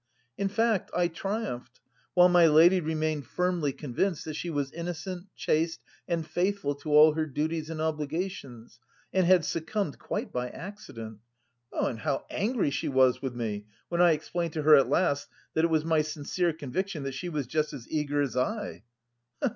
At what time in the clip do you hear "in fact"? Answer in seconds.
0.35-0.89